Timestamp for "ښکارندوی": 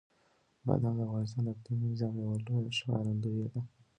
2.77-3.45